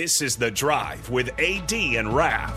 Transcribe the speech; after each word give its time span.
This 0.00 0.22
is 0.22 0.36
The 0.36 0.50
Drive 0.50 1.10
with 1.10 1.28
AD 1.38 1.70
and 1.74 2.14
Rav 2.16 2.50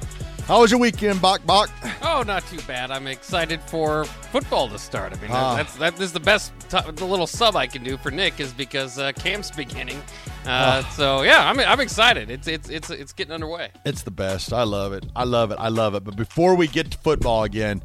How 0.46 0.62
was 0.62 0.70
your 0.70 0.80
weekend, 0.80 1.20
Bach? 1.20 1.44
Bach? 1.44 1.68
Oh, 2.00 2.22
not 2.26 2.46
too 2.46 2.60
bad. 2.66 2.90
I'm 2.90 3.08
excited 3.08 3.60
for 3.60 4.06
football 4.06 4.70
to 4.70 4.78
start. 4.78 5.12
I 5.12 5.16
mean, 5.20 5.30
Ah. 5.34 5.54
that's 5.54 5.74
that 5.76 5.96
this 5.96 6.06
is 6.06 6.12
the 6.14 6.20
best 6.20 6.54
t- 6.70 6.78
the 6.94 7.04
little 7.04 7.26
sub 7.26 7.56
I 7.56 7.66
can 7.66 7.84
do 7.84 7.98
for 7.98 8.10
Nick 8.10 8.40
is 8.40 8.54
because 8.54 8.98
uh, 8.98 9.12
camp's 9.12 9.50
beginning. 9.50 10.02
Uh. 10.46 10.82
So 10.90 11.22
yeah, 11.22 11.48
I'm 11.48 11.58
I'm 11.60 11.80
excited. 11.80 12.30
It's 12.30 12.48
it's 12.48 12.68
it's 12.68 12.90
it's 12.90 13.12
getting 13.12 13.32
underway. 13.32 13.70
It's 13.84 14.02
the 14.02 14.10
best. 14.10 14.52
I 14.52 14.62
love 14.62 14.92
it. 14.92 15.04
I 15.14 15.24
love 15.24 15.50
it. 15.50 15.58
I 15.58 15.68
love 15.68 15.94
it. 15.94 16.04
But 16.04 16.16
before 16.16 16.54
we 16.54 16.66
get 16.66 16.90
to 16.92 16.98
football 16.98 17.44
again, 17.44 17.82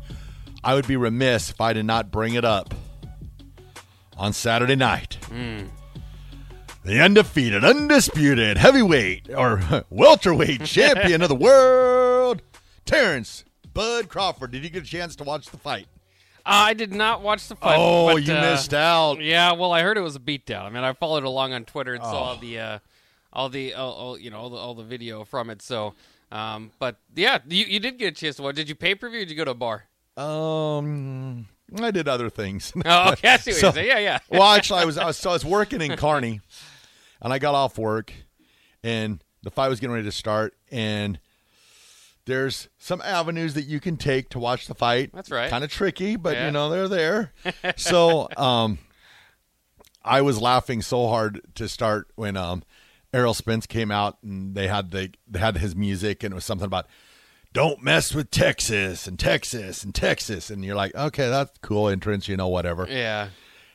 I 0.64 0.74
would 0.74 0.88
be 0.88 0.96
remiss 0.96 1.50
if 1.50 1.60
I 1.62 1.74
did 1.74 1.86
not 1.86 2.12
bring 2.12 2.34
it 2.36 2.46
up. 2.46 2.74
On 4.18 4.32
Saturday 4.32 4.78
night, 4.78 5.18
the 6.86 7.02
undefeated, 7.02 7.66
undisputed 7.66 8.56
heavyweight 8.56 9.30
or 9.36 9.62
welterweight 9.90 10.64
champion 10.66 11.22
of 11.22 11.28
the 11.28 11.36
world, 11.36 12.42
Terrence 12.86 13.44
Bud 13.74 14.08
Crawford. 14.08 14.52
Did 14.52 14.64
you 14.64 14.70
get 14.70 14.84
a 14.84 14.86
chance 14.86 15.18
to 15.18 15.26
watch 15.26 15.48
the 15.48 15.58
fight? 15.58 15.88
I 16.46 16.74
did 16.74 16.94
not 16.94 17.22
watch 17.22 17.48
the 17.48 17.56
fight. 17.56 17.78
oh, 17.80 18.14
but, 18.14 18.24
you 18.24 18.34
uh, 18.34 18.42
missed 18.42 18.74
out. 18.74 19.20
Yeah, 19.22 19.54
well, 19.54 19.72
I 19.72 19.82
heard 19.82 19.98
it 19.98 20.02
was 20.02 20.16
a 20.16 20.20
beatdown. 20.20 20.62
I 20.64 20.70
mean, 20.70 20.84
I 20.84 20.94
followed 20.94 21.24
along 21.24 21.54
on 21.54 21.66
Twitter 21.66 21.94
and 21.96 22.04
Oh. 22.04 22.12
saw 22.12 22.36
the 22.36 22.60
uh, 22.60 22.80
all 23.34 23.50
the 23.50 23.74
all, 23.74 23.92
all, 23.94 24.18
you 24.20 24.30
know 24.30 24.38
all 24.40 24.50
the, 24.50 24.58
all 24.58 24.76
the 24.76 24.84
video 24.84 25.24
from 25.24 25.50
it. 25.50 25.62
So, 25.62 25.94
um, 26.32 26.72
but 26.80 26.98
yeah, 27.16 27.40
you, 27.48 27.66
you 27.66 27.80
did 27.80 27.98
get 27.98 28.08
a 28.08 28.12
chance 28.16 28.36
to 28.38 28.44
watch. 28.44 28.56
Did 28.56 28.70
you 28.70 28.76
pay 28.76 28.94
per 28.96 29.10
view? 29.10 29.20
Did 29.22 29.32
you 29.32 29.36
go 29.38 29.46
to 29.46 29.52
a 29.52 29.56
bar? 29.56 29.86
Um, 30.18 31.48
I 31.82 31.92
did 31.92 32.08
other 32.08 32.30
things. 32.30 32.72
Oh, 32.86 33.12
okay, 33.14 33.30
I 33.30 33.38
see 33.38 33.52
what 33.52 33.76
So-. 33.76 33.82
Yeah, 33.82 34.00
yeah. 34.00 34.20
well, 34.30 34.44
actually, 34.56 34.82
I 34.82 34.86
was, 34.86 34.98
I 34.98 35.06
was 35.06 35.18
so 35.18 35.32
I 35.32 35.34
was 35.34 35.44
working 35.46 35.82
in 35.82 35.98
Kearney, 35.98 36.42
and 37.22 37.34
I 37.34 37.40
got 37.40 37.56
off 37.56 37.78
work, 37.78 38.14
and 38.84 39.24
the 39.42 39.50
fight 39.52 39.70
was 39.70 39.80
getting 39.80 39.94
ready 39.94 40.06
to 40.06 40.12
start, 40.12 40.54
and 40.72 41.20
there's 42.26 42.68
some 42.78 43.02
avenues 43.02 43.54
that 43.54 43.66
you 43.66 43.80
can 43.80 43.98
take 43.98 44.30
to 44.30 44.40
watch 44.40 44.68
the 44.68 44.76
fight. 44.76 45.12
That's 45.14 45.30
right. 45.32 45.50
Kind 45.50 45.64
of 45.64 45.72
tricky, 45.72 46.16
but 46.16 46.34
Yeah. 46.36 46.48
you 46.48 46.52
know 46.52 46.70
they're 46.70 46.88
there. 46.88 47.34
so, 47.78 48.28
um, 48.38 48.80
I 50.04 50.22
was 50.22 50.40
laughing 50.42 50.82
so 50.82 51.08
hard 51.08 51.42
to 51.56 51.68
start 51.68 52.08
when 52.16 52.38
um, 52.38 52.64
Errol 53.14 53.34
Spence 53.34 53.66
came 53.66 53.92
out 53.92 54.18
and 54.24 54.54
they 54.56 54.68
had 54.68 54.92
the 54.92 55.12
they 55.28 55.40
had 55.40 55.58
his 55.58 55.76
music 55.76 56.24
and 56.24 56.32
it 56.32 56.36
was 56.36 56.46
something 56.46 56.66
about 56.68 56.86
don't 57.54 57.82
mess 57.82 58.14
with 58.14 58.30
Texas 58.30 59.08
and 59.08 59.18
Texas 59.18 59.84
and 59.84 59.96
Texas 59.96 60.50
and 60.52 60.64
you're 60.64 60.76
like 60.76 60.94
okay 60.94 61.30
that's 61.30 61.58
cool 61.62 61.88
entrance 61.90 62.28
you 62.28 62.38
know 62.38 62.48
whatever 62.50 62.86
Yeah. 62.90 63.30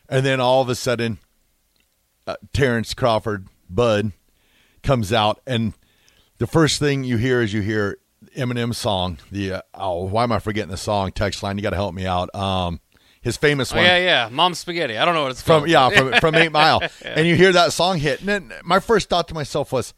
and 0.09 0.25
then 0.25 0.39
all 0.41 0.61
of 0.63 0.69
a 0.69 0.75
sudden, 0.77 1.19
uh, 2.29 2.37
Terrence 2.53 2.95
Crawford, 2.95 3.49
Bud, 3.69 4.13
comes 4.85 5.13
out, 5.13 5.41
and 5.47 5.73
the 6.39 6.47
first 6.47 6.79
thing 6.79 7.03
you 7.03 7.17
hear 7.17 7.41
is 7.43 7.53
you 7.53 7.61
hear 7.63 7.99
Eminem's 8.37 8.79
song. 8.79 9.19
The 9.31 9.53
uh, 9.55 9.63
oh, 9.75 10.05
why 10.05 10.23
am 10.25 10.33
I 10.33 10.39
forgetting 10.39 10.71
the 10.71 10.77
song? 10.77 11.13
Text 11.13 11.43
line, 11.43 11.57
you 11.57 11.63
got 11.63 11.71
to 11.71 11.77
help 11.77 11.95
me 11.95 12.07
out. 12.07 12.35
Um, 12.35 12.81
his 13.23 13.37
famous 13.37 13.73
Oh, 13.73 13.77
one 13.77 13.85
yeah, 13.85 13.99
yeah. 13.99 14.29
Mom 14.31 14.55
spaghetti. 14.55 14.97
I 14.97 15.05
don't 15.05 15.15
know 15.15 15.23
what 15.23 15.33
it's 15.33 15.43
from 15.43 15.61
called. 15.61 15.69
yeah 15.71 15.91
from 15.91 16.13
from 16.21 16.35
Eight 16.35 16.53
Mile, 16.53 16.83
and 17.05 17.27
you 17.27 17.35
hear 17.37 17.53
that 17.53 17.73
song 17.73 17.99
hit, 17.99 18.21
and 18.21 18.29
then 18.29 18.53
my 18.65 18.81
first 18.81 19.09
thought 19.09 19.29
to 19.29 19.35
myself 19.35 19.73
was. 19.73 19.95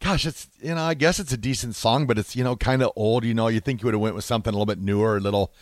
Gosh, 0.00 0.26
it's 0.26 0.46
you 0.62 0.76
know, 0.76 0.82
I 0.84 0.94
guess 0.94 1.18
it's 1.18 1.32
a 1.32 1.36
decent 1.36 1.74
song, 1.74 2.06
but 2.06 2.18
it's 2.18 2.36
you 2.36 2.44
know 2.44 2.54
kind 2.54 2.82
of 2.84 2.92
old. 2.94 3.24
You 3.24 3.34
know, 3.34 3.48
you 3.48 3.58
think 3.58 3.82
you 3.82 3.86
would 3.86 3.94
have 3.94 4.00
went 4.00 4.14
with 4.14 4.22
something 4.22 4.52
a 4.52 4.56
little 4.56 4.64
bit 4.64 4.78
newer, 4.78 5.16
a 5.16 5.20
little. 5.20 5.52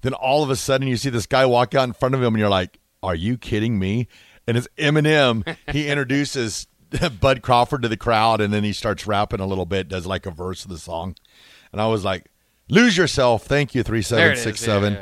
Then 0.00 0.14
all 0.14 0.42
of 0.42 0.48
a 0.48 0.56
sudden, 0.56 0.88
you 0.88 0.96
see 0.96 1.10
this 1.10 1.26
guy 1.26 1.44
walk 1.44 1.74
out 1.74 1.84
in 1.84 1.92
front 1.92 2.14
of 2.14 2.22
him, 2.22 2.28
and 2.32 2.38
you're 2.38 2.48
like, 2.48 2.78
"Are 3.02 3.14
you 3.14 3.36
kidding 3.36 3.78
me?" 3.78 4.08
And 4.46 4.56
it's 4.56 4.66
Eminem. 4.78 5.44
he 5.70 5.88
introduces 5.90 6.68
Bud 7.20 7.42
Crawford 7.42 7.82
to 7.82 7.88
the 7.88 7.96
crowd, 7.96 8.40
and 8.40 8.52
then 8.52 8.64
he 8.64 8.72
starts 8.72 9.06
rapping 9.06 9.40
a 9.40 9.46
little 9.46 9.66
bit, 9.66 9.88
does 9.88 10.06
like 10.06 10.26
a 10.26 10.30
verse 10.30 10.64
of 10.64 10.70
the 10.70 10.78
song, 10.78 11.16
and 11.72 11.80
I 11.80 11.86
was 11.86 12.04
like, 12.04 12.26
"Lose 12.68 12.96
yourself." 12.96 13.44
Thank 13.44 13.74
you, 13.74 13.82
three 13.82 14.02
seven 14.02 14.36
six 14.36 14.60
seven. 14.60 14.98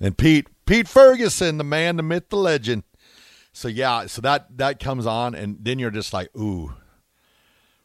And 0.00 0.18
Pete 0.18 0.48
Pete 0.66 0.88
Ferguson, 0.88 1.58
the 1.58 1.64
man, 1.64 1.96
the 1.96 2.02
myth, 2.02 2.28
the 2.28 2.36
legend. 2.36 2.82
So 3.52 3.68
yeah, 3.68 4.06
so 4.06 4.20
that 4.22 4.56
that 4.56 4.80
comes 4.80 5.06
on, 5.06 5.34
and 5.34 5.58
then 5.60 5.78
you're 5.78 5.90
just 5.90 6.12
like, 6.12 6.34
ooh. 6.36 6.74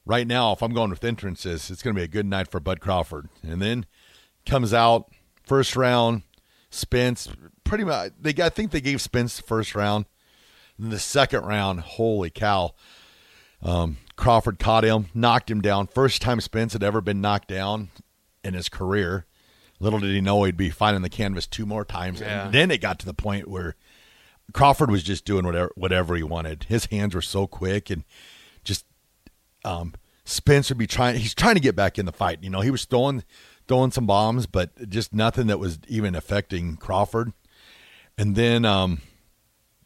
Right 0.06 0.26
now, 0.26 0.53
if 0.53 0.64
I'm 0.64 0.74
going 0.74 0.90
with 0.90 1.03
entrances, 1.03 1.70
it's 1.70 1.84
going 1.84 1.94
to 1.94 2.00
be 2.00 2.06
a 2.06 2.08
good 2.08 2.26
night 2.26 2.47
for 2.47 2.62
Bud 2.62 2.80
Crawford. 2.80 3.28
And 3.44 3.62
then 3.62 3.86
comes 4.46 4.74
out 4.74 5.12
first 5.44 5.76
round, 5.76 6.22
Spence. 6.70 7.28
Pretty 7.66 7.84
much, 7.84 8.14
they 8.18 8.34
I 8.42 8.47
think 8.47 8.72
they 8.72 8.80
gave 8.80 9.02
Spence 9.02 9.36
the 9.36 9.44
first 9.44 9.76
round. 9.76 10.06
And 10.78 10.92
the 10.92 11.00
second 11.00 11.44
round, 11.44 11.81
holy 11.81 12.30
cow! 12.30 12.74
Um, 13.67 13.97
Crawford 14.16 14.59
caught 14.59 14.83
him, 14.83 15.07
knocked 15.13 15.51
him 15.51 15.61
down. 15.61 15.88
First 15.88 16.22
time 16.22 16.41
Spence 16.41 16.73
had 16.73 16.83
ever 16.83 17.01
been 17.01 17.22
knocked 17.22 17.50
down 17.50 17.89
in 18.44 18.53
his 18.53 18.69
career. 18.69 19.25
Little 19.79 20.00
did 20.00 20.13
he 20.13 20.22
know 20.22 20.44
he'd 20.44 20.57
be 20.57 20.69
finding 20.69 21.03
the 21.03 21.09
canvas 21.09 21.45
two 21.45 21.66
more 21.66 21.85
times. 21.85 22.22
Yeah. 22.22 22.45
And 22.45 22.53
then 22.53 22.72
it 22.72 22.81
got 22.81 22.97
to 23.00 23.05
the 23.05 23.13
point 23.13 23.47
where 23.47 23.75
Crawford 24.53 24.89
was 24.89 25.03
just 25.03 25.25
doing 25.25 25.45
whatever 25.45 25.72
whatever 25.75 26.16
he 26.16 26.23
wanted. 26.23 26.63
His 26.63 26.85
hands 26.85 27.13
were 27.13 27.22
so 27.22 27.45
quick 27.45 27.89
and 27.89 28.03
just 28.63 28.85
um 29.63 29.94
Spence 30.25 30.69
would 30.69 30.78
be 30.78 30.88
trying 30.88 31.17
he's 31.17 31.35
trying 31.35 31.55
to 31.55 31.61
get 31.61 31.75
back 31.75 31.99
in 31.99 32.05
the 32.05 32.11
fight. 32.11 32.39
You 32.41 32.49
know, 32.49 32.61
he 32.61 32.72
was 32.72 32.85
throwing 32.85 33.23
throwing 33.67 33.91
some 33.91 34.07
bombs, 34.07 34.47
but 34.47 34.89
just 34.89 35.13
nothing 35.13 35.47
that 35.47 35.59
was 35.59 35.78
even 35.88 36.16
affecting 36.16 36.78
Crawford. 36.78 37.34
And 38.17 38.35
then 38.35 38.66
um 38.66 39.01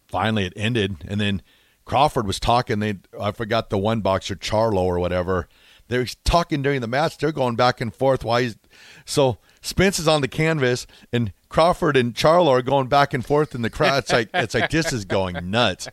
finally 0.07 0.45
it 0.45 0.53
ended 0.55 0.97
and 1.07 1.19
then 1.19 1.41
Crawford 1.85 2.27
was 2.27 2.39
talking 2.39 2.79
they 2.79 2.99
I 3.19 3.31
forgot 3.31 3.69
the 3.69 3.77
one 3.77 4.01
boxer 4.01 4.35
Charlo 4.35 4.81
or 4.81 4.99
whatever. 4.99 5.47
They're 5.87 6.05
talking 6.23 6.61
during 6.61 6.79
the 6.81 6.87
match. 6.87 7.17
They're 7.17 7.31
going 7.31 7.55
back 7.55 7.81
and 7.81 7.93
forth 7.93 8.23
Why? 8.23 8.43
he's 8.43 8.57
so 9.05 9.39
Spence 9.61 9.99
is 9.99 10.07
on 10.07 10.21
the 10.21 10.27
canvas 10.27 10.87
and 11.11 11.33
Crawford 11.49 11.97
and 11.97 12.13
Charlo 12.13 12.47
are 12.47 12.61
going 12.61 12.87
back 12.87 13.13
and 13.13 13.25
forth 13.25 13.53
in 13.53 13.61
the 13.61 13.69
crowd. 13.69 13.99
It's 13.99 14.11
like 14.11 14.29
it's 14.33 14.53
like 14.53 14.69
this 14.69 14.93
is 14.93 15.05
going 15.05 15.51
nuts. 15.51 15.87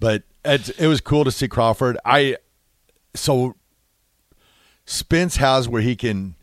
But 0.00 0.24
it, 0.44 0.78
it 0.78 0.86
was 0.88 1.00
cool 1.00 1.24
to 1.24 1.30
see 1.30 1.48
Crawford. 1.48 1.96
I 2.04 2.36
so 3.14 3.54
Spence 4.84 5.36
has 5.36 5.68
where 5.68 5.82
he 5.82 5.96
can 5.96 6.36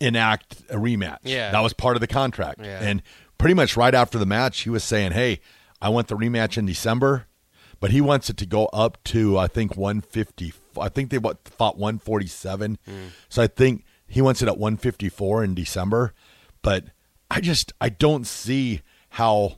enact 0.00 0.62
a 0.70 0.76
rematch. 0.76 1.18
Yeah. 1.24 1.50
That 1.50 1.60
was 1.60 1.72
part 1.72 1.96
of 1.96 2.00
the 2.00 2.06
contract. 2.06 2.60
Yeah. 2.62 2.80
And 2.80 3.02
pretty 3.38 3.54
much 3.54 3.76
right 3.76 3.94
after 3.94 4.18
the 4.18 4.26
match, 4.26 4.60
he 4.60 4.70
was 4.70 4.84
saying, 4.84 5.12
Hey, 5.12 5.40
I 5.80 5.88
want 5.88 6.08
the 6.08 6.16
rematch 6.16 6.56
in 6.56 6.66
December, 6.66 7.26
but 7.80 7.90
he 7.90 8.00
wants 8.00 8.30
it 8.30 8.36
to 8.38 8.46
go 8.46 8.66
up 8.66 9.02
to, 9.04 9.38
I 9.38 9.46
think, 9.46 9.76
150. 9.76 10.52
I 10.80 10.88
think 10.88 11.10
they 11.10 11.18
what, 11.18 11.46
fought 11.48 11.76
147. 11.76 12.78
Hmm. 12.84 12.92
So 13.28 13.42
I 13.42 13.46
think 13.46 13.84
he 14.06 14.22
wants 14.22 14.42
it 14.42 14.48
at 14.48 14.58
154 14.58 15.44
in 15.44 15.54
December. 15.54 16.14
But 16.62 16.86
I 17.30 17.40
just, 17.40 17.72
I 17.80 17.88
don't 17.88 18.26
see 18.26 18.82
how 19.10 19.56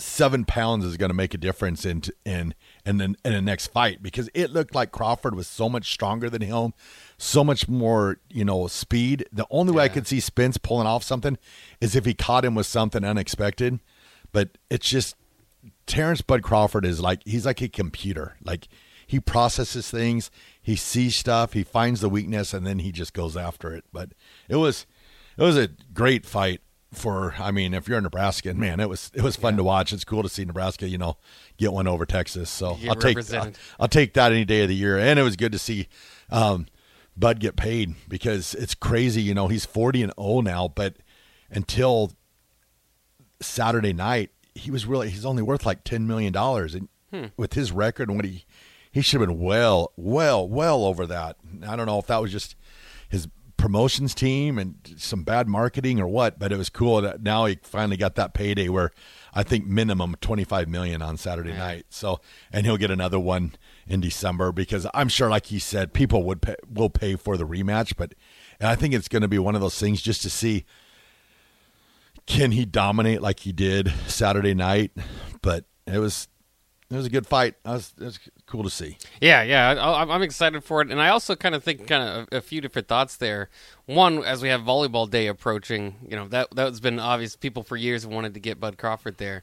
seven 0.00 0.44
pounds 0.44 0.84
is 0.84 0.96
going 0.96 1.10
to 1.10 1.14
make 1.14 1.34
a 1.34 1.38
difference 1.38 1.84
in 1.84 2.02
in 2.24 2.54
in 2.86 2.98
the, 2.98 3.04
in 3.04 3.32
the 3.32 3.42
next 3.42 3.66
fight 3.66 4.00
because 4.00 4.30
it 4.32 4.50
looked 4.50 4.74
like 4.74 4.92
Crawford 4.92 5.34
was 5.34 5.48
so 5.48 5.68
much 5.68 5.92
stronger 5.92 6.30
than 6.30 6.40
him, 6.40 6.72
so 7.18 7.42
much 7.42 7.68
more 7.68 8.18
you 8.30 8.44
know 8.44 8.66
speed. 8.68 9.26
The 9.32 9.46
only 9.50 9.72
way 9.72 9.84
I 9.84 9.88
could 9.88 10.06
see 10.06 10.20
Spence 10.20 10.56
pulling 10.56 10.86
off 10.86 11.02
something 11.02 11.36
is 11.80 11.96
if 11.96 12.04
he 12.04 12.14
caught 12.14 12.44
him 12.44 12.54
with 12.54 12.66
something 12.66 13.04
unexpected. 13.04 13.80
But 14.30 14.58
it's 14.70 14.88
just 14.88 15.16
Terrence 15.88 16.20
Bud 16.20 16.42
Crawford 16.42 16.84
is 16.84 17.00
like 17.00 17.22
he's 17.24 17.46
like 17.46 17.60
a 17.60 17.68
computer. 17.68 18.36
Like 18.44 18.68
he 19.06 19.18
processes 19.18 19.90
things, 19.90 20.30
he 20.60 20.76
sees 20.76 21.16
stuff, 21.16 21.54
he 21.54 21.64
finds 21.64 22.00
the 22.00 22.10
weakness, 22.10 22.52
and 22.52 22.66
then 22.66 22.80
he 22.80 22.92
just 22.92 23.14
goes 23.14 23.36
after 23.36 23.74
it. 23.74 23.84
But 23.92 24.10
it 24.48 24.56
was 24.56 24.86
it 25.36 25.42
was 25.42 25.56
a 25.56 25.68
great 25.94 26.26
fight 26.26 26.60
for 26.92 27.34
I 27.38 27.50
mean, 27.50 27.72
if 27.72 27.88
you're 27.88 27.98
a 27.98 28.02
Nebraskan, 28.02 28.58
man, 28.58 28.80
it 28.80 28.88
was 28.88 29.10
it 29.14 29.22
was 29.22 29.36
fun 29.36 29.56
to 29.56 29.64
watch. 29.64 29.92
It's 29.92 30.04
cool 30.04 30.22
to 30.22 30.28
see 30.28 30.44
Nebraska, 30.44 30.86
you 30.86 30.98
know, 30.98 31.16
get 31.56 31.72
one 31.72 31.88
over 31.88 32.04
Texas. 32.04 32.50
So 32.50 32.78
I'll 32.86 32.94
take 32.94 33.16
I'll. 33.32 33.52
I'll 33.80 33.88
take 33.88 34.12
that 34.14 34.30
any 34.30 34.44
day 34.44 34.62
of 34.62 34.68
the 34.68 34.76
year. 34.76 34.98
And 34.98 35.18
it 35.18 35.22
was 35.22 35.36
good 35.36 35.52
to 35.52 35.58
see 35.58 35.88
um, 36.30 36.66
Bud 37.16 37.40
get 37.40 37.56
paid 37.56 37.94
because 38.08 38.54
it's 38.54 38.74
crazy, 38.74 39.22
you 39.22 39.34
know, 39.34 39.48
he's 39.48 39.64
40 39.64 40.02
and 40.02 40.12
0 40.20 40.42
now, 40.42 40.68
but 40.68 40.96
until 41.50 42.12
Saturday 43.40 43.94
night, 43.94 44.30
he 44.58 44.70
was 44.70 44.86
really 44.86 45.10
he's 45.10 45.24
only 45.24 45.42
worth 45.42 45.64
like 45.64 45.84
10 45.84 46.06
million 46.06 46.32
dollars 46.32 46.74
and 46.74 46.88
hmm. 47.12 47.26
with 47.36 47.54
his 47.54 47.72
record 47.72 48.08
and 48.08 48.18
what 48.18 48.24
he 48.24 48.44
he 48.90 49.00
should 49.00 49.20
have 49.20 49.28
been 49.28 49.40
well 49.40 49.92
well 49.96 50.48
well 50.48 50.84
over 50.84 51.06
that. 51.06 51.36
I 51.66 51.76
don't 51.76 51.86
know 51.86 51.98
if 51.98 52.06
that 52.06 52.20
was 52.20 52.32
just 52.32 52.56
his 53.08 53.28
promotions 53.58 54.14
team 54.14 54.56
and 54.56 54.76
some 54.96 55.24
bad 55.24 55.48
marketing 55.48 56.00
or 56.00 56.06
what, 56.06 56.38
but 56.38 56.52
it 56.52 56.56
was 56.56 56.70
cool 56.70 57.02
that 57.02 57.22
now 57.22 57.44
he 57.44 57.58
finally 57.62 57.96
got 57.96 58.14
that 58.14 58.32
payday 58.32 58.68
where 58.68 58.92
I 59.34 59.42
think 59.42 59.66
minimum 59.66 60.16
25 60.20 60.68
million 60.68 61.02
on 61.02 61.18
Saturday 61.18 61.52
night. 61.52 61.86
So, 61.90 62.20
and 62.52 62.64
he'll 62.64 62.78
get 62.78 62.90
another 62.90 63.18
one 63.18 63.52
in 63.86 64.00
December 64.00 64.52
because 64.52 64.86
I'm 64.94 65.08
sure, 65.08 65.28
like 65.28 65.46
he 65.46 65.58
said, 65.58 65.92
people 65.92 66.22
would 66.24 66.40
pay, 66.40 66.56
will 66.72 66.88
pay 66.88 67.16
for 67.16 67.36
the 67.36 67.46
rematch. 67.46 67.94
But 67.96 68.14
I 68.60 68.76
think 68.76 68.94
it's 68.94 69.08
going 69.08 69.22
to 69.22 69.28
be 69.28 69.38
one 69.38 69.54
of 69.54 69.60
those 69.60 69.78
things 69.78 70.00
just 70.00 70.22
to 70.22 70.30
see 70.30 70.64
can 72.28 72.52
he 72.52 72.64
dominate 72.64 73.20
like 73.22 73.40
he 73.40 73.52
did 73.52 73.92
Saturday 74.06 74.54
night. 74.54 74.92
But 75.42 75.64
it 75.86 75.98
was 75.98 76.28
it 76.90 76.96
was 76.96 77.06
a 77.06 77.10
good 77.10 77.26
fight. 77.26 77.54
It 77.64 77.68
was, 77.68 77.92
it 77.98 78.04
was 78.04 78.18
cool 78.46 78.62
to 78.62 78.70
see. 78.70 78.96
Yeah, 79.20 79.42
yeah, 79.42 79.70
I, 79.70 80.02
I'm 80.02 80.22
excited 80.22 80.62
for 80.64 80.80
it, 80.80 80.90
and 80.90 81.00
I 81.00 81.08
also 81.08 81.36
kind 81.36 81.54
of 81.54 81.62
think 81.62 81.86
kind 81.86 82.02
of 82.02 82.28
a, 82.32 82.38
a, 82.38 82.40
few 82.40 82.60
different 82.60 82.88
thoughts 82.88 83.16
there. 83.16 83.50
One, 83.86 84.24
as 84.24 84.42
we 84.42 84.48
have 84.48 84.62
volleyball 84.62 85.10
day 85.10 85.26
approaching, 85.26 85.96
you 86.08 86.16
know 86.16 86.28
that 86.28 86.48
that's 86.54 86.80
been 86.80 86.98
obvious. 86.98 87.36
People 87.36 87.62
for 87.62 87.76
years 87.76 88.06
wanted 88.06 88.34
to 88.34 88.40
get 88.40 88.60
Bud 88.60 88.78
Crawford 88.78 89.18
there. 89.18 89.42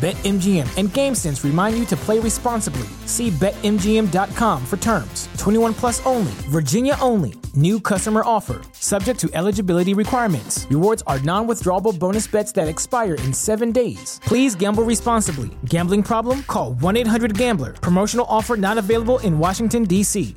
BetMGM 0.00 0.78
and 0.78 0.88
GameSense 0.90 1.42
remind 1.42 1.76
you 1.76 1.84
to 1.86 1.96
play 1.96 2.20
responsibly. 2.20 2.86
See 3.06 3.30
BetMGM.com 3.30 4.64
for 4.64 4.76
terms. 4.76 5.28
21 5.38 5.74
plus 5.74 6.04
only, 6.06 6.30
Virginia 6.50 6.96
only. 7.00 7.34
New 7.56 7.80
customer 7.80 8.22
offer, 8.24 8.60
subject 8.74 9.18
to 9.18 9.28
eligibility 9.34 9.94
requirements. 9.94 10.68
Rewards 10.70 11.02
are 11.08 11.18
non 11.20 11.48
withdrawable 11.48 11.98
bonus 11.98 12.28
bets 12.28 12.52
that 12.52 12.68
expire 12.68 13.14
in 13.14 13.32
seven 13.32 13.72
days. 13.72 14.20
Please 14.22 14.54
gamble 14.54 14.84
responsibly. 14.84 15.50
Gambling 15.64 16.04
problem? 16.04 16.44
Call 16.44 16.74
1 16.74 16.96
800 16.96 17.36
Gambler. 17.36 17.72
Promotional 17.72 18.26
offer 18.28 18.56
not 18.56 18.78
available 18.78 19.18
in 19.18 19.40
Washington, 19.40 19.82
D.C. 19.82 20.36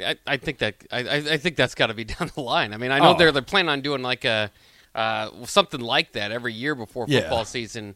I, 0.00 0.16
I 0.26 0.38
think 0.38 0.56
that 0.58 0.74
I, 0.90 1.00
I 1.00 1.36
think 1.36 1.56
that's 1.56 1.74
got 1.74 1.88
to 1.88 1.94
be 1.94 2.04
down 2.14 2.30
the 2.34 2.40
line. 2.40 2.72
I 2.72 2.78
mean, 2.78 2.92
I 2.92 2.98
know 3.00 3.10
oh. 3.10 3.18
they're 3.18 3.32
they're 3.32 3.42
planning 3.42 3.68
on 3.68 3.82
doing 3.82 4.00
like 4.00 4.24
a 4.24 4.50
uh, 4.94 5.28
something 5.44 5.80
like 5.80 6.12
that 6.12 6.32
every 6.32 6.54
year 6.54 6.74
before 6.74 7.06
football 7.06 7.40
yeah. 7.40 7.44
season 7.44 7.94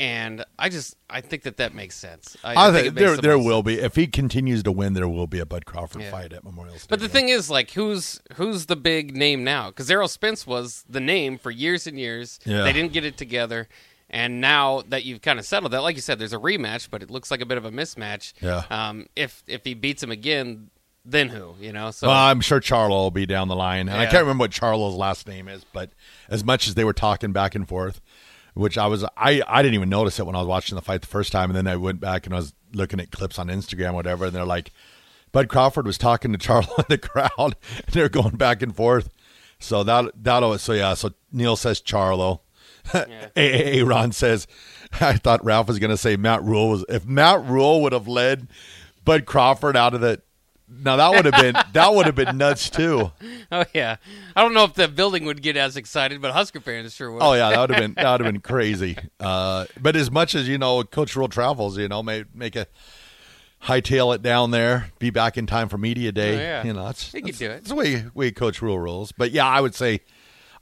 and 0.00 0.46
I 0.58 0.70
just 0.70 0.96
I 1.10 1.20
think 1.20 1.42
that 1.42 1.58
that 1.58 1.74
makes 1.74 1.94
sense. 1.94 2.34
I, 2.42 2.54
I, 2.54 2.68
I 2.68 2.72
think, 2.72 2.84
think 2.84 2.94
there 2.96 3.16
there 3.18 3.38
will 3.38 3.62
sense. 3.62 3.66
be 3.66 3.80
if 3.80 3.96
he 3.96 4.06
continues 4.06 4.62
to 4.62 4.72
win, 4.72 4.94
there 4.94 5.06
will 5.06 5.26
be 5.26 5.40
a 5.40 5.46
Bud 5.46 5.66
Crawford 5.66 6.00
yeah. 6.00 6.10
fight 6.10 6.32
at 6.32 6.42
Memorial 6.42 6.78
Stadium. 6.78 6.88
But 6.88 7.00
the 7.00 7.08
thing 7.10 7.28
is, 7.28 7.50
like, 7.50 7.72
who's 7.72 8.18
who's 8.36 8.64
the 8.64 8.76
big 8.76 9.14
name 9.14 9.44
now? 9.44 9.68
Because 9.68 9.90
Errol 9.90 10.08
Spence 10.08 10.46
was 10.46 10.84
the 10.88 11.00
name 11.00 11.36
for 11.36 11.50
years 11.50 11.86
and 11.86 11.98
years. 11.98 12.40
Yeah. 12.46 12.62
They 12.62 12.72
didn't 12.72 12.94
get 12.94 13.04
it 13.04 13.18
together, 13.18 13.68
and 14.08 14.40
now 14.40 14.82
that 14.88 15.04
you've 15.04 15.20
kind 15.20 15.38
of 15.38 15.44
settled 15.44 15.72
that, 15.72 15.82
like 15.82 15.96
you 15.96 16.02
said, 16.02 16.18
there's 16.18 16.32
a 16.32 16.38
rematch, 16.38 16.88
but 16.90 17.02
it 17.02 17.10
looks 17.10 17.30
like 17.30 17.42
a 17.42 17.46
bit 17.46 17.58
of 17.58 17.66
a 17.66 17.70
mismatch. 17.70 18.32
Yeah. 18.40 18.62
Um, 18.70 19.06
if 19.14 19.42
if 19.46 19.64
he 19.64 19.74
beats 19.74 20.02
him 20.02 20.10
again, 20.10 20.70
then 21.04 21.28
who? 21.28 21.56
You 21.60 21.74
know. 21.74 21.90
So 21.90 22.08
well, 22.08 22.16
I'm 22.16 22.40
sure 22.40 22.58
Charlo 22.58 22.88
will 22.88 23.10
be 23.10 23.26
down 23.26 23.48
the 23.48 23.56
line, 23.56 23.80
and 23.80 23.90
yeah. 23.90 24.00
I 24.00 24.06
can't 24.06 24.22
remember 24.22 24.44
what 24.44 24.50
Charlo's 24.50 24.96
last 24.96 25.28
name 25.28 25.46
is, 25.46 25.62
but 25.74 25.90
as 26.30 26.42
much 26.42 26.68
as 26.68 26.74
they 26.74 26.84
were 26.84 26.94
talking 26.94 27.32
back 27.32 27.54
and 27.54 27.68
forth 27.68 28.00
which 28.54 28.78
I 28.78 28.86
was 28.86 29.04
I 29.16 29.42
I 29.46 29.62
didn't 29.62 29.74
even 29.74 29.88
notice 29.88 30.18
it 30.18 30.26
when 30.26 30.34
I 30.34 30.38
was 30.38 30.48
watching 30.48 30.76
the 30.76 30.82
fight 30.82 31.00
the 31.00 31.06
first 31.06 31.32
time, 31.32 31.50
and 31.50 31.56
then 31.56 31.66
I 31.66 31.76
went 31.76 32.00
back 32.00 32.26
and 32.26 32.34
I 32.34 32.38
was 32.38 32.52
looking 32.72 33.00
at 33.00 33.10
clips 33.10 33.38
on 33.38 33.48
Instagram, 33.48 33.94
whatever, 33.94 34.26
and 34.26 34.34
they're 34.34 34.44
like, 34.44 34.72
Bud 35.32 35.48
Crawford 35.48 35.86
was 35.86 35.98
talking 35.98 36.32
to 36.32 36.38
Charlo 36.38 36.78
in 36.78 36.84
the 36.88 36.98
crowd, 36.98 37.30
and 37.38 37.86
they're 37.92 38.08
going 38.08 38.36
back 38.36 38.62
and 38.62 38.74
forth. 38.74 39.10
So 39.58 39.82
that 39.84 40.12
that 40.24 40.60
so 40.60 40.72
yeah. 40.72 40.94
So 40.94 41.10
Neil 41.32 41.56
says 41.56 41.80
Charlo. 41.80 42.40
Yeah. 42.94 43.28
Aaron 43.36 44.12
says, 44.12 44.46
I 45.00 45.14
thought 45.14 45.44
Ralph 45.44 45.68
was 45.68 45.78
going 45.78 45.90
to 45.90 45.98
say 45.98 46.16
Matt 46.16 46.42
Rhule 46.42 46.70
was 46.70 46.84
if 46.88 47.04
Matt 47.04 47.44
Rhule 47.44 47.82
would 47.82 47.92
have 47.92 48.08
led 48.08 48.48
Bud 49.04 49.26
Crawford 49.26 49.76
out 49.76 49.94
of 49.94 50.00
the 50.00 50.22
now 50.70 50.96
that 50.96 51.10
would 51.10 51.24
have 51.24 51.42
been 51.42 51.54
that 51.72 51.94
would 51.94 52.06
have 52.06 52.14
been 52.14 52.38
nuts 52.38 52.70
too. 52.70 53.12
Oh 53.52 53.64
yeah, 53.74 53.96
I 54.36 54.42
don't 54.42 54.54
know 54.54 54.62
if 54.62 54.74
the 54.74 54.86
building 54.86 55.24
would 55.24 55.42
get 55.42 55.56
as 55.56 55.76
excited, 55.76 56.22
but 56.22 56.30
Husker 56.30 56.60
fans 56.60 56.94
sure 56.94 57.10
would. 57.10 57.20
Oh 57.20 57.32
yeah, 57.32 57.50
that 57.50 57.60
would 57.60 57.70
have 57.70 57.80
been 57.80 57.94
that 57.94 58.12
would 58.12 58.24
have 58.24 58.32
been 58.32 58.40
crazy. 58.42 58.96
Uh, 59.18 59.66
but 59.80 59.96
as 59.96 60.08
much 60.08 60.36
as 60.36 60.48
you 60.48 60.56
know, 60.56 60.84
Coach 60.84 61.16
Rhule 61.16 61.26
travels, 61.26 61.76
you 61.76 61.88
know, 61.88 62.00
may 62.00 62.24
make 62.32 62.54
a 62.54 62.68
hightail 63.64 64.14
it 64.14 64.22
down 64.22 64.52
there, 64.52 64.92
be 65.00 65.10
back 65.10 65.36
in 65.36 65.46
time 65.46 65.68
for 65.68 65.78
media 65.78 66.12
day. 66.12 66.34
Oh, 66.34 66.40
yeah. 66.40 66.64
You 66.64 66.72
know, 66.72 66.84
that's, 66.86 67.10
he 67.10 67.20
that's, 67.20 67.38
do 67.38 67.46
it. 67.46 67.48
That's 67.48 67.68
the 67.70 67.74
way 67.74 68.04
way 68.14 68.30
Coach 68.30 68.62
Rhule 68.62 68.78
rules. 68.78 69.10
But 69.10 69.32
yeah, 69.32 69.46
I 69.46 69.60
would 69.60 69.74
say 69.74 70.00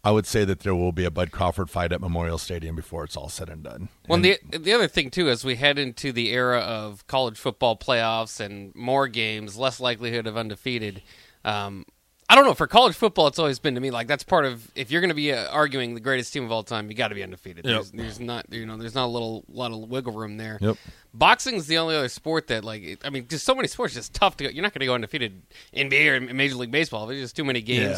I 0.04 0.10
would 0.12 0.26
say 0.26 0.44
that 0.44 0.60
there 0.60 0.74
will 0.74 0.92
be 0.92 1.04
a 1.04 1.10
Bud 1.10 1.32
Crawford 1.32 1.68
fight 1.68 1.92
at 1.92 2.00
Memorial 2.00 2.38
Stadium 2.38 2.76
before 2.76 3.04
it's 3.04 3.16
all 3.16 3.28
said 3.28 3.48
and 3.48 3.62
done. 3.62 3.88
Well, 4.08 4.16
and, 4.16 4.24
the 4.24 4.38
the 4.56 4.72
other 4.72 4.88
thing 4.88 5.10
too, 5.10 5.28
as 5.28 5.44
we 5.44 5.56
head 5.56 5.78
into 5.78 6.12
the 6.12 6.30
era 6.30 6.60
of 6.60 7.06
college 7.06 7.38
football 7.38 7.76
playoffs 7.76 8.40
and 8.40 8.74
more 8.74 9.08
games, 9.08 9.56
less 9.56 9.80
likelihood 9.80 10.26
of 10.26 10.36
undefeated. 10.36 11.02
Um, 11.44 11.84
I 12.30 12.34
don't 12.34 12.44
know. 12.44 12.54
For 12.54 12.66
college 12.66 12.94
football, 12.94 13.26
it's 13.26 13.38
always 13.38 13.58
been 13.58 13.74
to 13.74 13.80
me 13.80 13.90
like 13.90 14.06
that's 14.06 14.22
part 14.22 14.44
of 14.44 14.70
if 14.74 14.90
you're 14.90 15.00
going 15.00 15.08
to 15.08 15.14
be 15.14 15.32
uh, 15.32 15.50
arguing 15.50 15.94
the 15.94 16.00
greatest 16.00 16.32
team 16.32 16.44
of 16.44 16.52
all 16.52 16.62
time, 16.62 16.90
you 16.90 16.96
got 16.96 17.08
to 17.08 17.14
be 17.14 17.22
undefeated. 17.22 17.64
Yep. 17.64 17.74
There's, 17.74 17.90
there's, 17.90 18.20
not 18.20 18.52
you 18.52 18.66
know 18.66 18.76
there's 18.76 18.94
not 18.94 19.06
a 19.06 19.12
little 19.12 19.44
lot 19.48 19.72
of 19.72 19.78
wiggle 19.88 20.12
room 20.12 20.36
there. 20.36 20.58
Yep. 20.60 20.76
Boxing's 21.14 21.66
the 21.66 21.78
only 21.78 21.96
other 21.96 22.10
sport 22.10 22.48
that 22.48 22.64
like 22.64 23.00
I 23.02 23.08
mean, 23.10 23.26
just 23.28 23.46
so 23.46 23.54
many 23.54 23.66
sports 23.66 23.94
just 23.94 24.12
tough 24.12 24.36
to 24.36 24.44
go. 24.44 24.50
You're 24.50 24.62
not 24.62 24.74
going 24.74 24.80
to 24.80 24.86
go 24.86 24.94
undefeated 24.94 25.42
NBA 25.74 26.06
or 26.06 26.34
Major 26.34 26.56
League 26.56 26.70
Baseball. 26.70 27.06
There's 27.06 27.20
just 27.20 27.34
too 27.36 27.44
many 27.44 27.62
games. 27.62 27.96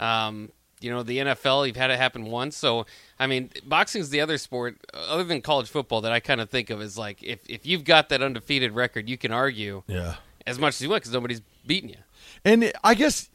Yeah. 0.00 0.26
Um, 0.26 0.50
you 0.80 0.90
know, 0.90 1.02
the 1.02 1.18
NFL, 1.18 1.66
you've 1.66 1.76
had 1.76 1.90
it 1.90 1.98
happen 1.98 2.24
once. 2.24 2.56
So, 2.56 2.86
I 3.18 3.26
mean, 3.26 3.50
boxing's 3.64 4.10
the 4.10 4.20
other 4.20 4.38
sport, 4.38 4.78
other 4.94 5.24
than 5.24 5.40
college 5.40 5.68
football, 5.68 6.00
that 6.02 6.12
I 6.12 6.20
kind 6.20 6.40
of 6.40 6.50
think 6.50 6.70
of 6.70 6.80
as 6.80 6.96
like 6.98 7.22
if, 7.22 7.40
if 7.48 7.66
you've 7.66 7.84
got 7.84 8.08
that 8.10 8.22
undefeated 8.22 8.72
record, 8.72 9.08
you 9.08 9.18
can 9.18 9.32
argue 9.32 9.82
yeah. 9.86 10.16
as 10.46 10.58
much 10.58 10.74
as 10.74 10.82
you 10.82 10.90
want 10.90 11.02
because 11.02 11.12
nobody's 11.12 11.42
beating 11.66 11.90
you. 11.90 11.96
And 12.44 12.72
I 12.84 12.94
guess 12.94 13.28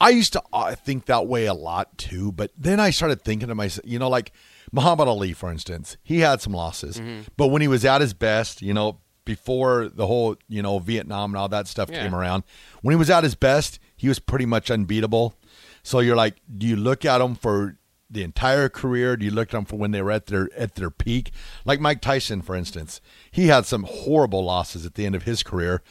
I 0.00 0.10
used 0.10 0.32
to 0.32 0.42
uh, 0.52 0.74
think 0.74 1.06
that 1.06 1.26
way 1.26 1.46
a 1.46 1.54
lot 1.54 1.96
too, 1.96 2.32
but 2.32 2.50
then 2.58 2.80
I 2.80 2.90
started 2.90 3.22
thinking 3.22 3.48
to 3.48 3.54
myself, 3.54 3.86
you 3.86 3.98
know, 3.98 4.08
like 4.08 4.32
Muhammad 4.72 5.06
Ali, 5.06 5.32
for 5.32 5.50
instance, 5.50 5.96
he 6.02 6.20
had 6.20 6.40
some 6.40 6.52
losses, 6.52 6.98
mm-hmm. 6.98 7.22
but 7.36 7.48
when 7.48 7.62
he 7.62 7.68
was 7.68 7.84
at 7.84 8.00
his 8.00 8.14
best, 8.14 8.62
you 8.62 8.74
know, 8.74 8.98
before 9.24 9.88
the 9.88 10.06
whole, 10.06 10.36
you 10.48 10.62
know, 10.62 10.78
Vietnam 10.80 11.30
and 11.30 11.36
all 11.36 11.48
that 11.48 11.68
stuff 11.68 11.88
yeah. 11.90 12.02
came 12.02 12.14
around, 12.14 12.42
when 12.80 12.92
he 12.92 12.96
was 12.96 13.10
at 13.10 13.22
his 13.22 13.34
best, 13.34 13.78
he 13.96 14.08
was 14.08 14.18
pretty 14.18 14.46
much 14.46 14.70
unbeatable 14.70 15.34
so 15.82 16.00
you're 16.00 16.16
like, 16.16 16.36
do 16.56 16.66
you 16.66 16.76
look 16.76 17.04
at 17.04 17.18
them 17.18 17.34
for 17.34 17.76
the 18.08 18.22
entire 18.22 18.68
career? 18.68 19.16
Do 19.16 19.24
you 19.24 19.30
look 19.30 19.48
at 19.48 19.52
them 19.52 19.64
for 19.64 19.76
when 19.76 19.90
they 19.90 20.02
were 20.02 20.10
at 20.10 20.26
their 20.26 20.48
at 20.56 20.74
their 20.74 20.90
peak? 20.90 21.32
Like 21.64 21.80
Mike 21.80 22.00
Tyson, 22.00 22.42
for 22.42 22.54
instance, 22.54 23.00
he 23.30 23.48
had 23.48 23.66
some 23.66 23.84
horrible 23.84 24.44
losses 24.44 24.86
at 24.86 24.94
the 24.94 25.06
end 25.06 25.14
of 25.14 25.24
his 25.24 25.42
career. 25.42 25.82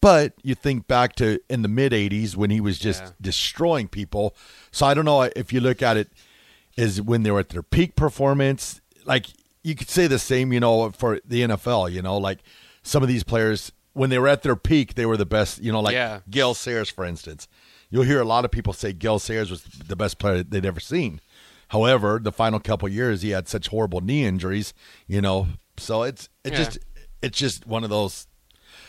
But 0.00 0.34
you 0.42 0.54
think 0.54 0.86
back 0.86 1.14
to 1.16 1.40
in 1.48 1.62
the 1.62 1.68
mid 1.68 1.92
'80s 1.92 2.36
when 2.36 2.50
he 2.50 2.60
was 2.60 2.78
just 2.78 3.02
yeah. 3.02 3.10
destroying 3.20 3.88
people. 3.88 4.36
So 4.70 4.86
I 4.86 4.94
don't 4.94 5.04
know 5.04 5.22
if 5.22 5.52
you 5.52 5.60
look 5.60 5.82
at 5.82 5.96
it 5.96 6.10
as 6.78 7.02
when 7.02 7.22
they 7.22 7.30
were 7.30 7.40
at 7.40 7.48
their 7.50 7.62
peak 7.62 7.96
performance. 7.96 8.80
Like 9.04 9.26
you 9.62 9.74
could 9.74 9.90
say 9.90 10.06
the 10.06 10.18
same, 10.18 10.52
you 10.52 10.60
know, 10.60 10.90
for 10.90 11.20
the 11.24 11.42
NFL. 11.42 11.92
You 11.92 12.02
know, 12.02 12.16
like 12.16 12.38
some 12.82 13.02
of 13.02 13.08
these 13.08 13.24
players 13.24 13.72
when 13.92 14.08
they 14.08 14.18
were 14.18 14.28
at 14.28 14.42
their 14.42 14.56
peak, 14.56 14.94
they 14.94 15.04
were 15.04 15.16
the 15.16 15.26
best. 15.26 15.62
You 15.62 15.72
know, 15.72 15.80
like 15.80 15.94
yeah. 15.94 16.20
Gale 16.30 16.54
Sayers, 16.54 16.88
for 16.88 17.04
instance 17.04 17.48
you'll 17.90 18.04
hear 18.04 18.20
a 18.20 18.24
lot 18.24 18.44
of 18.44 18.50
people 18.50 18.72
say 18.72 18.92
Gale 18.92 19.18
Sayers 19.18 19.50
was 19.50 19.64
the 19.64 19.96
best 19.96 20.18
player 20.18 20.42
they'd 20.42 20.64
ever 20.64 20.80
seen. 20.80 21.20
However, 21.68 22.18
the 22.22 22.32
final 22.32 22.58
couple 22.58 22.88
years 22.88 23.22
he 23.22 23.30
had 23.30 23.48
such 23.48 23.68
horrible 23.68 24.00
knee 24.00 24.24
injuries, 24.24 24.72
you 25.06 25.20
know. 25.20 25.48
So 25.76 26.02
it's 26.02 26.28
it 26.44 26.52
yeah. 26.52 26.58
just 26.58 26.78
it's 27.22 27.38
just 27.38 27.66
one 27.66 27.84
of 27.84 27.90
those 27.90 28.26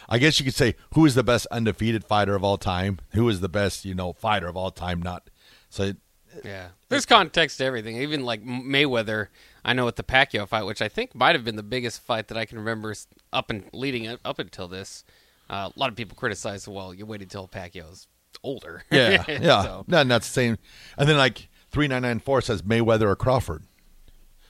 I 0.10 0.18
guess 0.18 0.40
you 0.40 0.46
could 0.46 0.56
say 0.56 0.76
who 0.94 1.06
is 1.06 1.16
the 1.16 1.24
best 1.24 1.48
undefeated 1.52 2.04
fighter 2.04 2.36
of 2.36 2.44
all 2.44 2.58
time? 2.58 3.00
Who 3.14 3.30
is 3.30 3.40
the 3.40 3.50
best, 3.50 3.86
you 3.86 3.96
know, 3.96 4.14
fighter 4.14 4.48
of 4.48 4.58
all 4.58 4.72
time 4.72 5.02
not. 5.02 5.30
So 5.70 5.84
it, 5.84 5.98
yeah. 6.44 6.70
There's 6.90 7.06
context 7.06 7.58
to 7.60 7.66
everything. 7.66 7.98
Even 7.98 8.24
like 8.24 8.44
Mayweather, 8.44 9.28
I 9.64 9.74
know 9.74 9.86
with 9.86 9.96
the 9.96 10.04
Pacquiao 10.04 10.48
fight, 10.48 10.64
which 10.64 10.82
I 10.82 10.90
think 10.90 11.16
might 11.16 11.36
have 11.36 11.46
been 11.46 11.56
the 11.56 11.64
biggest 11.64 12.02
fight 12.02 12.28
that 12.28 12.38
I 12.38 12.46
can 12.46 12.58
remember 12.58 12.94
up 13.32 13.50
and 13.50 13.70
leading 13.74 14.08
up 14.08 14.40
until 14.40 14.68
this. 14.68 15.04
Uh, 15.50 15.70
a 15.76 15.80
lot 15.80 15.90
of 15.90 15.96
people 15.96 16.16
criticize, 16.16 16.68
well, 16.68 16.94
you 16.94 17.06
waited 17.06 17.26
until 17.26 17.48
Pacquiao's 17.48 18.08
older. 18.44 18.84
Yeah, 18.92 19.24
yeah. 19.28 19.64
so. 19.64 19.86
No, 19.88 20.04
that's 20.04 20.28
the 20.28 20.34
same. 20.34 20.58
And 20.98 21.08
then 21.08 21.18
like 21.18 21.50
three 21.72 21.88
nine 21.88 22.02
nine 22.02 22.20
four 22.20 22.42
says 22.42 22.62
Mayweather 22.62 23.04
or 23.04 23.16
Crawford. 23.16 23.64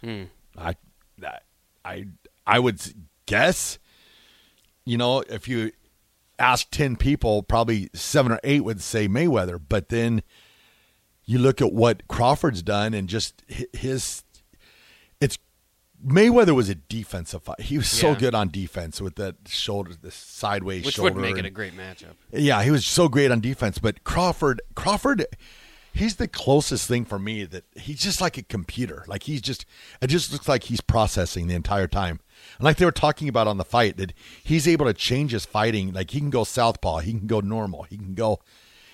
Hmm. 0.04 0.24
I, 0.58 0.76
I, 1.86 2.08
I 2.46 2.60
would 2.60 2.82
guess. 3.26 3.80
You 4.84 4.98
know, 4.98 5.22
if 5.22 5.48
you 5.48 5.72
ask 6.40 6.70
ten 6.72 6.96
people, 6.96 7.44
probably 7.44 7.90
seven 7.94 8.32
or 8.32 8.40
eight 8.44 8.64
would 8.64 8.82
say 8.82 9.08
Mayweather. 9.08 9.60
But 9.68 9.90
then 9.90 10.24
you 11.24 11.38
look 11.38 11.62
at 11.62 11.72
what 11.72 12.08
Crawford's 12.08 12.64
done 12.64 12.94
and 12.94 13.08
just 13.08 13.44
his 13.74 14.24
it's 15.20 15.38
Mayweather 16.06 16.56
was 16.56 16.70
a 16.70 16.76
defensive 16.76 17.44
fight. 17.44 17.62
He 17.62 17.78
was 17.78 17.88
so 17.90 18.12
Yeah. 18.12 18.20
good 18.20 18.36
on 18.36 18.50
defense 18.50 19.00
with 19.02 19.16
that 19.16 19.36
shoulder, 19.48 19.92
the 20.02 20.12
sideways 20.12 20.82
shoulder. 20.84 20.86
Which 20.88 20.96
shoulder. 20.96 21.14
would 21.14 21.22
make 21.22 21.38
it 21.38 21.46
a 21.46 21.50
great 21.52 21.76
matchup. 21.78 22.16
yeah, 22.32 22.64
he 22.64 22.72
was 22.72 22.86
so 22.86 23.08
great 23.08 23.30
on 23.32 23.40
defense. 23.40 23.78
But 23.78 24.04
Crawford, 24.04 24.62
Crawford, 24.76 25.26
he's 25.94 26.16
the 26.16 26.28
closest 26.28 26.88
thing 26.88 27.06
for 27.06 27.20
me 27.20 27.44
that 27.46 27.66
he's 27.76 28.00
just 28.00 28.20
like 28.22 28.38
a 28.38 28.44
computer. 28.44 29.04
Like 29.08 29.24
he's 29.24 29.42
just, 29.42 29.66
it 30.02 30.08
just 30.08 30.32
looks 30.32 30.48
like 30.48 30.64
he's 30.64 30.82
processing 30.82 31.48
the 31.48 31.54
entire 31.56 31.88
time. 31.88 32.20
And 32.58 32.66
like 32.66 32.78
they 32.78 32.86
were 32.86 32.92
talking 32.92 33.30
about 33.30 33.48
on 33.48 33.58
the 33.58 33.66
fight, 33.66 33.98
that 33.98 34.14
he's 34.44 34.68
able 34.68 34.88
to 34.88 34.94
change 34.94 35.32
his 35.34 35.46
fighting. 35.46 35.94
Like 35.94 36.12
he 36.12 36.20
can 36.20 36.32
go 36.32 36.44
southpaw, 36.44 37.00
he 37.00 37.12
can 37.12 37.28
go 37.28 37.42
normal, 37.42 37.84
he 37.84 37.98
can 37.98 38.16
go. 38.16 38.40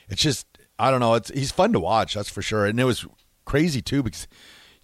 It's 0.10 0.22
just, 0.22 0.46
I 0.78 0.92
don't 0.92 1.00
know. 1.00 1.14
It's 1.14 1.30
he's 1.30 1.52
fun 1.52 1.72
to 1.74 1.80
watch, 1.80 2.16
that's 2.16 2.30
for 2.30 2.42
sure. 2.42 2.66
And 2.66 2.78
it 2.80 2.84
was 2.84 3.06
crazy 3.46 3.82
too 3.82 4.04
because 4.04 4.28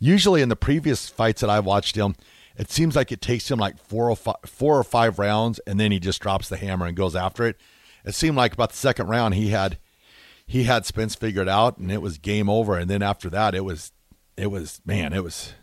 usually 0.04 0.42
in 0.42 0.50
the 0.50 0.56
previous 0.56 1.08
fights 1.08 1.42
that 1.42 1.50
I've 1.50 1.66
watched 1.66 1.96
him, 1.96 2.16
it 2.58 2.70
seems 2.70 2.96
like 2.96 3.12
it 3.12 3.22
takes 3.22 3.50
him 3.50 3.58
like 3.58 3.78
four 3.78 4.10
or 4.10 4.16
five, 4.16 4.36
four 4.46 4.78
or 4.78 4.84
five 4.84 5.18
rounds, 5.18 5.60
and 5.66 5.80
then 5.80 5.92
he 5.92 6.00
just 6.00 6.22
drops 6.22 6.50
the 6.50 6.58
hammer 6.58 6.86
and 6.86 6.96
goes 6.96 7.16
after 7.16 7.46
it. 7.46 7.56
It 8.06 8.14
seemed 8.14 8.36
like 8.36 8.54
about 8.54 8.72
the 8.72 8.78
second 8.78 9.08
round 9.08 9.34
he 9.36 9.50
had 9.50 9.78
he 10.46 10.64
had 10.66 10.86
Spence 10.86 11.16
figured 11.16 11.48
out, 11.48 11.78
and 11.78 11.90
it 11.90 12.02
was 12.02 12.18
game 12.18 12.50
over. 12.50 12.78
And 12.78 12.90
then 12.90 13.02
after 13.02 13.30
that, 13.30 13.56
it 13.56 13.64
was 13.64 13.92
it 14.36 14.48
was 14.48 14.82
man, 14.86 15.14
it 15.14 15.24
was 15.24 15.54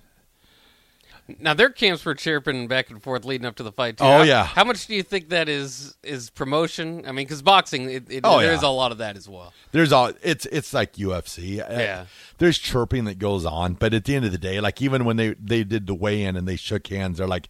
Now 1.38 1.54
their 1.54 1.70
camps 1.70 2.04
were 2.04 2.14
chirping 2.14 2.66
back 2.68 2.90
and 2.90 3.02
forth 3.02 3.24
leading 3.24 3.46
up 3.46 3.56
to 3.56 3.62
the 3.62 3.72
fight. 3.72 3.98
Too. 3.98 4.04
Oh, 4.04 4.18
How- 4.18 4.22
yeah. 4.22 4.44
How 4.44 4.64
much 4.64 4.86
do 4.86 4.94
you 4.94 5.02
think 5.02 5.28
that 5.28 5.48
is 5.48 5.96
is 6.02 6.30
promotion? 6.30 7.04
I 7.06 7.12
mean, 7.12 7.26
because 7.26 7.42
boxing, 7.42 7.90
it, 7.90 8.10
it, 8.10 8.20
Oh, 8.24 8.40
there 8.40 8.52
yeah. 8.52 8.60
a 8.62 8.68
lot 8.68 8.92
of 8.92 8.98
that 8.98 9.16
as 9.16 9.28
well. 9.28 9.52
there's 9.72 9.92
all 9.92 10.12
it's 10.22 10.46
it's 10.46 10.72
like 10.72 10.94
UFC. 10.94 11.60
Uh, 11.60 11.72
Yeah. 11.72 12.06
There's 12.38 12.58
chirping 12.58 13.04
that 13.04 13.18
goes 13.18 13.44
on, 13.44 13.74
but 13.74 13.92
at 13.94 14.04
the 14.04 14.14
end 14.16 14.24
of 14.24 14.32
the 14.32 14.38
day, 14.38 14.60
like 14.60 14.80
even 14.82 15.04
when 15.04 15.16
they 15.16 15.34
they 15.34 15.62
did 15.64 15.86
the 15.86 15.94
weigh 15.94 16.22
in 16.22 16.36
and 16.36 16.48
they 16.48 16.56
shook 16.56 16.86
hands, 16.88 17.18
they're 17.18 17.26
like, 17.26 17.48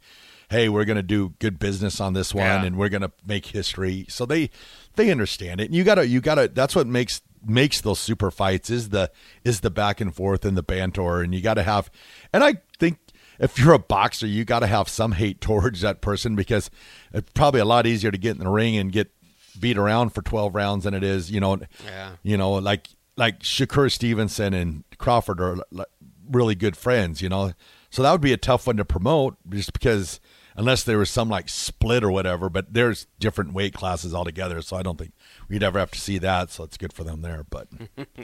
"Hey, 0.51 0.69
we're 0.69 0.85
going 0.85 0.97
to 0.97 1.03
do 1.03 1.35
good 1.39 1.59
business 1.59 2.01
on 2.01 2.13
this 2.13 2.35
one, 2.35 2.45
Yeah. 2.45 2.65
and 2.65 2.77
we're 2.77 2.89
going 2.89 3.03
to 3.03 3.13
make 3.27 3.47
history." 3.47 4.07
So 4.09 4.27
they 4.27 4.51
they 4.97 5.11
understand 5.11 5.61
it. 5.61 5.67
And 5.67 5.75
you 5.75 5.85
gotta 5.85 6.07
you 6.09 6.21
gotta. 6.21 6.49
That's 6.49 6.75
what 6.75 6.87
makes 6.87 7.23
makes 7.47 7.81
those 7.81 7.99
super 7.99 8.31
fights 8.31 8.69
is 8.69 8.91
the 8.91 9.11
is 9.45 9.61
the 9.61 9.71
back 9.71 10.01
and 10.01 10.15
forth 10.15 10.45
and 10.45 10.57
the 10.59 10.63
banter, 10.63 11.21
and 11.23 11.35
you 11.35 11.41
got 11.41 11.55
to 11.55 11.63
have. 11.63 11.91
And 12.33 12.43
I 12.45 12.57
think 12.79 12.99
if 13.41 13.59
you're 13.59 13.73
a 13.73 13.79
boxer, 13.81 14.27
you 14.29 14.45
got 14.45 14.61
to 14.61 14.67
have 14.69 14.89
some 14.89 15.13
hate 15.13 15.41
towards 15.41 15.81
that 15.81 16.01
person 16.01 16.37
because 16.37 16.71
it's 17.13 17.33
probably 17.33 17.61
a 17.61 17.65
lot 17.65 17.87
easier 17.87 18.13
to 18.13 18.19
get 18.19 18.37
in 18.37 18.45
the 18.45 18.49
ring 18.51 18.77
and 18.77 18.93
get 18.93 19.11
beat 19.59 19.77
around 19.77 20.11
for 20.11 20.23
12 20.23 20.55
rounds 20.55 20.85
than 20.85 20.95
it 20.95 21.03
is, 21.03 21.31
you 21.31 21.41
know, 21.41 21.59
Yeah. 21.85 22.13
you 22.23 22.37
know, 22.37 22.53
like 22.53 22.87
like 23.17 23.41
Shakur 23.41 23.91
Stevenson 23.93 24.55
and 24.55 24.85
Crawford 24.99 25.41
are 25.41 25.59
like, 25.73 25.89
really 26.31 26.55
good 26.55 26.77
friends, 26.77 27.21
you 27.21 27.29
know. 27.29 27.53
So 27.91 28.03
that 28.03 28.13
would 28.13 28.21
be 28.21 28.33
a 28.33 28.37
tough 28.39 28.67
one 28.69 28.77
to 28.77 28.85
promote 28.85 29.37
just 29.51 29.73
because 29.73 30.21
unless 30.57 30.85
there 30.85 30.97
was 30.99 31.11
some 31.11 31.29
like 31.29 31.49
split 31.49 32.05
or 32.05 32.11
whatever, 32.13 32.49
but 32.49 32.73
there's 32.73 33.07
different 33.19 33.53
weight 33.53 33.75
classes 33.75 34.15
altogether, 34.15 34.63
so 34.63 34.77
I 34.77 34.83
don't 34.83 34.97
think 34.99 35.13
we'd 35.49 35.63
ever 35.63 35.79
have 35.79 35.91
to 35.91 36.01
see 36.01 36.19
that, 36.19 36.51
so 36.51 36.65
it's 36.65 36.77
good 36.77 36.93
for 36.93 37.03
them 37.05 37.23
there, 37.23 37.45
but 37.51 37.67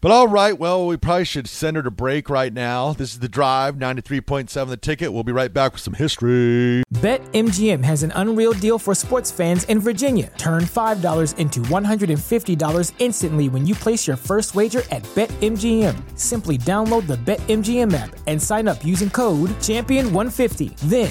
But 0.00 0.12
all 0.12 0.28
right, 0.28 0.56
well, 0.56 0.86
we 0.86 0.96
probably 0.96 1.24
should 1.24 1.48
send 1.48 1.76
her 1.76 1.82
to 1.82 1.90
break 1.90 2.30
right 2.30 2.52
now. 2.52 2.92
This 2.92 3.14
is 3.14 3.18
the 3.18 3.28
drive, 3.28 3.74
93.7 3.74 4.68
the 4.68 4.76
ticket. 4.76 5.12
We'll 5.12 5.24
be 5.24 5.32
right 5.32 5.52
back 5.52 5.72
with 5.72 5.82
some 5.82 5.94
history. 5.94 6.84
BetMGM 6.94 7.82
has 7.82 8.04
an 8.04 8.12
unreal 8.14 8.52
deal 8.52 8.78
for 8.78 8.94
sports 8.94 9.32
fans 9.32 9.64
in 9.64 9.80
Virginia. 9.80 10.30
Turn 10.38 10.62
$5 10.62 11.38
into 11.38 11.60
$150 11.62 12.92
instantly 12.98 13.48
when 13.48 13.66
you 13.66 13.74
place 13.74 14.06
your 14.06 14.16
first 14.16 14.54
wager 14.54 14.82
at 14.92 15.02
BetMGM. 15.16 16.16
Simply 16.16 16.58
download 16.58 17.08
the 17.08 17.16
BetMGM 17.16 17.92
app 17.92 18.14
and 18.28 18.40
sign 18.40 18.68
up 18.68 18.84
using 18.84 19.10
code 19.10 19.50
Champion150. 19.50 20.76
Then, 20.88 21.10